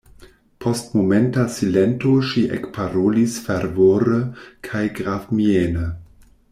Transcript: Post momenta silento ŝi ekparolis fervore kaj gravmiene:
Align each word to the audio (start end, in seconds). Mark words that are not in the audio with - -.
Post 0.63 0.95
momenta 0.99 1.43
silento 1.57 2.13
ŝi 2.31 2.43
ekparolis 2.57 3.37
fervore 3.47 4.21
kaj 4.71 4.85
gravmiene: 5.01 5.89